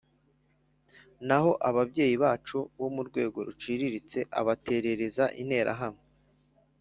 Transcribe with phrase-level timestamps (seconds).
[1.27, 6.03] naho ababyeyi bacu bo mu rwego ruciriritse abaterereza interahamwe.